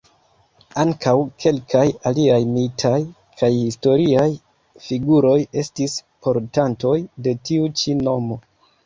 [0.83, 1.11] Ankaŭ
[1.43, 2.93] kelkaj aliaj mitaj
[3.41, 4.25] kaj historiaj
[4.87, 6.95] figuroj estis portantoj
[7.29, 8.41] de tiu ĉi nomo.